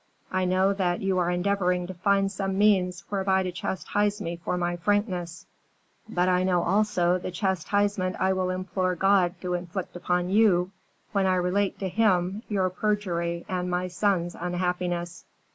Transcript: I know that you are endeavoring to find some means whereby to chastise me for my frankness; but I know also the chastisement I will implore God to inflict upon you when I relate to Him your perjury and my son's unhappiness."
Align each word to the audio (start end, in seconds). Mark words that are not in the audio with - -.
I 0.31 0.45
know 0.45 0.73
that 0.73 1.01
you 1.01 1.19
are 1.19 1.29
endeavoring 1.29 1.85
to 1.85 1.93
find 1.93 2.31
some 2.31 2.57
means 2.57 3.03
whereby 3.09 3.43
to 3.43 3.51
chastise 3.51 4.19
me 4.19 4.35
for 4.35 4.57
my 4.57 4.75
frankness; 4.77 5.45
but 6.09 6.27
I 6.27 6.41
know 6.43 6.63
also 6.63 7.19
the 7.19 7.29
chastisement 7.29 8.15
I 8.19 8.33
will 8.33 8.49
implore 8.49 8.95
God 8.95 9.35
to 9.41 9.53
inflict 9.53 9.95
upon 9.95 10.31
you 10.31 10.71
when 11.11 11.27
I 11.27 11.35
relate 11.35 11.77
to 11.81 11.87
Him 11.87 12.41
your 12.49 12.71
perjury 12.71 13.45
and 13.47 13.69
my 13.69 13.87
son's 13.89 14.33
unhappiness." 14.33 15.23